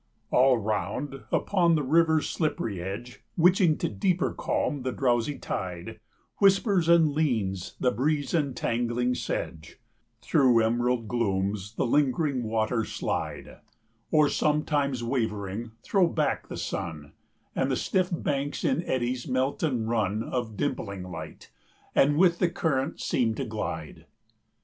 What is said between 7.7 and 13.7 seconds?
the breeze entangling sedge; 115 Through emerald glooms the lingering waters slide,